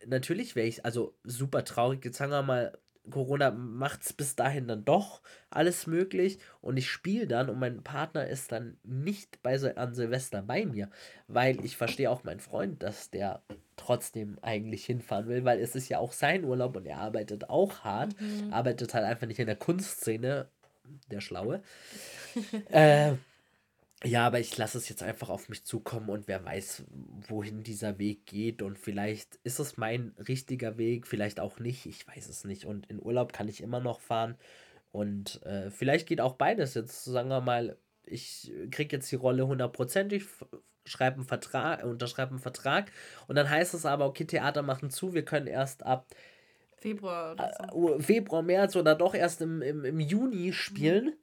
natürlich 0.08 0.56
wäre 0.56 0.68
ich, 0.68 0.84
also 0.86 1.14
super 1.24 1.64
traurig, 1.64 2.04
jetzt 2.04 2.18
sagen 2.18 2.32
wir 2.32 2.42
mal, 2.42 2.78
Corona 3.10 3.52
macht 3.52 4.04
es 4.04 4.14
bis 4.14 4.36
dahin 4.36 4.68
dann 4.68 4.86
doch 4.86 5.22
alles 5.50 5.88
möglich 5.88 6.40
und 6.62 6.78
ich 6.78 6.90
spiele 6.90 7.28
dann 7.28 7.50
und 7.50 7.60
mein 7.60 7.84
Partner 7.84 8.28
ist 8.28 8.52
dann 8.52 8.78
nicht 8.84 9.42
bei 9.42 9.56
Sil- 9.58 9.76
an 9.78 9.96
Silvester 9.96 10.42
bei 10.44 10.66
mir, 10.66 10.90
weil 11.28 11.64
ich 11.66 11.78
verstehe 11.78 12.12
auch 12.12 12.24
meinen 12.24 12.40
Freund, 12.40 12.84
dass 12.84 13.10
der 13.10 13.42
trotzdem 13.76 14.38
eigentlich 14.44 14.86
hinfahren 14.86 15.28
will, 15.28 15.44
weil 15.44 15.60
es 15.60 15.76
ist 15.76 15.90
ja 15.90 15.98
auch 15.98 16.12
sein 16.14 16.44
Urlaub 16.46 16.76
und 16.76 16.86
er 16.86 17.00
arbeitet 17.00 17.50
auch 17.50 17.80
hart, 17.80 18.16
Mhm. 18.22 18.54
arbeitet 18.54 18.94
halt 18.94 19.06
einfach 19.06 19.28
nicht 19.28 19.40
in 19.40 19.48
der 19.48 19.56
Kunstszene, 19.56 20.48
der 21.10 21.22
Schlaue. 21.22 21.64
äh, 22.72 23.14
Ja, 24.04 24.26
aber 24.26 24.40
ich 24.40 24.58
lasse 24.58 24.80
es 24.80 24.90
jetzt 24.90 25.04
einfach 25.04 25.30
auf 25.30 25.48
mich 25.48 25.64
zukommen 25.64 26.10
und 26.10 26.28
wer 26.28 26.44
weiß, 26.44 26.86
wohin 27.28 27.62
dieser 27.62 28.00
Weg 28.00 28.26
geht. 28.26 28.64
Und 28.64 28.80
vielleicht 28.80 29.36
ist 29.44 29.60
es 29.60 29.78
mein 29.78 30.16
richtiger 30.28 30.78
Weg, 30.80 31.06
vielleicht 31.06 31.40
auch 31.40 31.60
nicht. 31.60 31.86
Ich 31.86 32.08
weiß 32.08 32.28
es 32.28 32.44
nicht. 32.44 32.66
Und 32.66 32.88
in 32.88 33.00
Urlaub 33.00 33.32
kann 33.32 33.48
ich 33.48 33.62
immer 33.62 33.80
noch 33.80 34.00
fahren. 34.00 34.36
Und 34.92 35.44
äh, 35.44 35.70
vielleicht 35.70 36.08
geht 36.08 36.20
auch 36.20 36.34
beides. 36.34 36.74
Jetzt 36.74 37.04
sagen 37.06 37.30
wir 37.30 37.42
mal, 37.42 37.78
ich 38.04 38.52
kriege 38.72 38.96
jetzt 38.96 39.12
die 39.12 39.18
Rolle 39.18 39.46
hundertprozentig, 39.46 40.26
schreibe 40.86 41.18
einen 41.18 41.26
Vertrag, 41.26 41.84
unterschreibe 41.84 42.32
einen 42.32 42.40
Vertrag. 42.40 42.92
Und 43.28 43.36
dann 43.36 43.50
heißt 43.52 43.76
es 43.76 43.86
aber, 43.86 44.08
okay, 44.08 44.26
Theater 44.26 44.64
machen 44.64 44.90
zu, 44.90 45.14
wir 45.14 45.24
können 45.26 45.48
erst 45.48 45.86
ab 45.86 46.08
Februar 46.78 47.34
oder 47.34 47.52
so. 47.72 47.96
Äh, 47.96 48.02
Februar, 48.02 48.42
März 48.42 48.76
oder 48.76 48.96
doch 48.96 49.14
erst 49.14 49.42
im, 49.42 49.62
im, 49.62 49.86
im 49.86 50.00
Juni 50.00 50.54
spielen. 50.54 51.06
Mhm. 51.06 51.14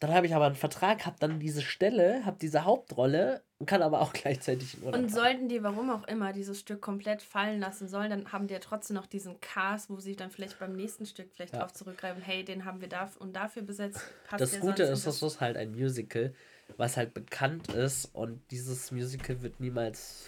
Dann 0.00 0.14
habe 0.14 0.26
ich 0.26 0.34
aber 0.34 0.46
einen 0.46 0.54
Vertrag, 0.54 1.06
habe 1.06 1.16
dann 1.18 1.40
diese 1.40 1.60
Stelle, 1.60 2.24
habe 2.24 2.38
diese 2.40 2.64
Hauptrolle 2.64 3.42
und 3.58 3.66
kann 3.66 3.82
aber 3.82 4.00
auch 4.00 4.12
gleichzeitig 4.14 4.80
in 4.80 4.94
Und 4.94 5.12
sollten 5.12 5.48
die, 5.48 5.62
warum 5.64 5.90
auch 5.90 6.06
immer, 6.06 6.32
dieses 6.32 6.60
Stück 6.60 6.80
komplett 6.80 7.20
fallen 7.20 7.58
lassen 7.58 7.88
sollen, 7.88 8.10
dann 8.10 8.32
haben 8.32 8.46
die 8.46 8.54
ja 8.54 8.60
trotzdem 8.60 8.94
noch 8.94 9.06
diesen 9.06 9.40
Cast, 9.40 9.90
wo 9.90 9.98
sie 9.98 10.14
dann 10.14 10.30
vielleicht 10.30 10.58
beim 10.60 10.74
nächsten 10.74 11.04
Stück 11.04 11.30
vielleicht 11.32 11.54
ja. 11.54 11.60
drauf 11.60 11.72
zurückgreifen, 11.72 12.22
hey, 12.22 12.44
den 12.44 12.64
haben 12.64 12.80
wir 12.80 12.88
da 12.88 13.10
und 13.18 13.34
dafür 13.34 13.62
besetzt. 13.62 14.00
Das 14.36 14.60
Gute 14.60 14.84
ist, 14.84 15.06
das 15.06 15.20
ist 15.20 15.40
halt 15.40 15.56
ein 15.56 15.72
Musical, 15.72 16.32
was 16.76 16.96
halt 16.96 17.12
bekannt 17.14 17.68
ist 17.72 18.04
und 18.14 18.40
dieses 18.52 18.92
Musical 18.92 19.42
wird 19.42 19.58
niemals 19.58 20.26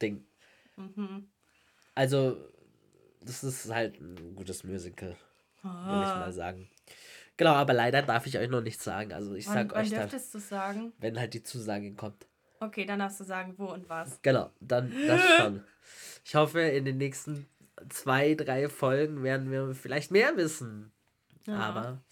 Ding. 0.00 0.24
Mhm. 0.76 1.28
Also, 1.94 2.36
das 3.22 3.42
ist 3.42 3.72
halt 3.72 4.00
ein 4.00 4.36
gutes 4.36 4.62
Musical, 4.62 5.16
ah. 5.62 5.92
will 5.92 6.08
ich 6.08 6.14
mal 6.14 6.32
sagen. 6.32 6.68
Genau, 7.36 7.52
aber 7.52 7.74
leider 7.74 8.02
darf 8.02 8.26
ich 8.26 8.38
euch 8.38 8.48
noch 8.48 8.62
nichts 8.62 8.84
sagen. 8.84 9.12
Also 9.12 9.34
ich 9.34 9.46
wann, 9.46 9.54
sag 9.54 9.72
wann 9.72 9.82
euch 9.82 9.90
dürftest 9.90 10.34
du 10.34 10.38
sagen? 10.38 10.92
Wenn 10.98 11.18
halt 11.18 11.34
die 11.34 11.42
Zusage 11.42 11.94
kommt. 11.94 12.26
Okay, 12.60 12.86
dann 12.86 12.98
darfst 12.98 13.20
du 13.20 13.24
sagen, 13.24 13.54
wo 13.58 13.66
und 13.66 13.88
was. 13.88 14.20
Genau, 14.22 14.50
dann 14.60 14.92
das 15.06 15.20
schon. 15.36 15.64
Ich 16.24 16.34
hoffe, 16.34 16.60
in 16.60 16.84
den 16.86 16.96
nächsten 16.96 17.46
zwei, 17.90 18.34
drei 18.34 18.68
Folgen 18.68 19.22
werden 19.22 19.50
wir 19.50 19.74
vielleicht 19.74 20.10
mehr 20.10 20.36
wissen. 20.36 20.92
Ja. 21.46 21.58
Aber 21.58 22.02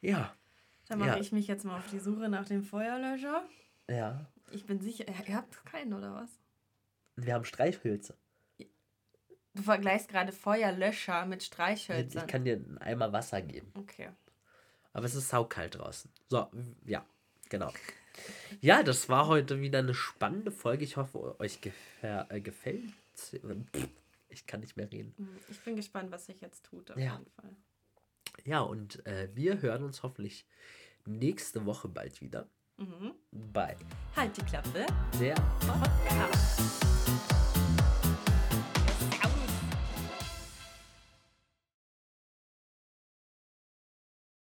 ja. 0.00 0.34
Dann 0.88 0.98
mache 0.98 1.10
ja. 1.10 1.16
ich 1.18 1.32
mich 1.32 1.46
jetzt 1.46 1.64
mal 1.64 1.78
auf 1.78 1.88
die 1.90 1.98
Suche 1.98 2.28
nach 2.28 2.44
dem 2.44 2.62
Feuerlöscher. 2.62 3.42
Ja. 3.88 4.26
Ich 4.50 4.66
bin 4.66 4.80
sicher, 4.80 5.04
ihr 5.08 5.36
habt 5.36 5.64
keinen, 5.64 5.94
oder 5.94 6.14
was? 6.14 6.30
Wir 7.16 7.34
haben 7.34 7.44
Streichhölzer. 7.44 8.14
Du 9.54 9.62
vergleichst 9.62 10.08
gerade 10.08 10.32
Feuerlöscher 10.32 11.26
mit 11.26 11.42
Streichhölzern. 11.42 12.24
Ich 12.24 12.30
kann 12.30 12.44
dir 12.44 12.54
einen 12.54 12.78
Eimer 12.78 13.12
Wasser 13.12 13.42
geben. 13.42 13.72
Okay. 13.74 14.10
Aber 14.92 15.06
es 15.06 15.14
ist 15.14 15.28
saukalt 15.28 15.78
draußen. 15.78 16.10
So, 16.28 16.48
ja, 16.84 17.04
genau. 17.48 17.72
Ja, 18.60 18.82
das 18.82 19.08
war 19.08 19.28
heute 19.28 19.60
wieder 19.60 19.78
eine 19.78 19.94
spannende 19.94 20.50
Folge. 20.50 20.84
Ich 20.84 20.96
hoffe, 20.96 21.38
euch 21.40 21.60
gefä 21.60 22.26
äh, 22.28 22.40
gefällt. 22.40 22.82
Ich 24.28 24.46
kann 24.46 24.60
nicht 24.60 24.76
mehr 24.76 24.90
reden. 24.90 25.14
Mhm, 25.16 25.38
ich 25.48 25.60
bin 25.60 25.76
gespannt, 25.76 26.10
was 26.10 26.26
sich 26.26 26.40
jetzt 26.40 26.64
tut, 26.64 26.90
auf 26.90 26.98
ja. 26.98 27.12
jeden 27.12 27.30
Fall. 27.30 27.56
Ja, 28.44 28.60
und 28.60 29.04
äh, 29.06 29.28
wir 29.34 29.60
hören 29.60 29.84
uns 29.84 30.02
hoffentlich 30.02 30.46
nächste 31.06 31.66
Woche 31.66 31.88
bald 31.88 32.20
wieder. 32.20 32.48
Mhm. 32.76 33.12
Bei 33.30 33.76
Halt 34.16 34.36
die 34.36 34.42
Klappe. 34.42 34.86
Der 35.18 35.34
Podcast. 35.34 36.89